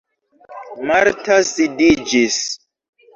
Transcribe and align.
Marta 0.91 1.35
sidiĝis. 1.49 2.39